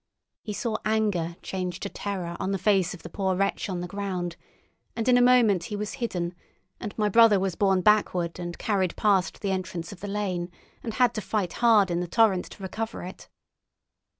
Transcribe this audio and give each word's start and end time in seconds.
He 0.41 0.51
saw 0.53 0.77
anger 0.83 1.35
change 1.43 1.79
to 1.81 1.87
terror 1.87 2.35
on 2.39 2.51
the 2.51 2.57
face 2.57 2.95
of 2.95 3.03
the 3.03 3.09
poor 3.09 3.35
wretch 3.35 3.69
on 3.69 3.81
the 3.81 3.87
ground, 3.87 4.35
and 4.95 5.07
in 5.07 5.15
a 5.15 5.21
moment 5.21 5.65
he 5.65 5.75
was 5.75 5.93
hidden 6.01 6.33
and 6.79 6.97
my 6.97 7.07
brother 7.07 7.39
was 7.39 7.53
borne 7.53 7.81
backward 7.81 8.39
and 8.39 8.57
carried 8.57 8.95
past 8.95 9.41
the 9.41 9.51
entrance 9.51 9.91
of 9.91 9.99
the 9.99 10.07
lane, 10.07 10.49
and 10.81 10.95
had 10.95 11.13
to 11.13 11.21
fight 11.21 11.53
hard 11.53 11.91
in 11.91 11.99
the 11.99 12.07
torrent 12.07 12.45
to 12.45 12.63
recover 12.63 13.03
it. 13.03 13.29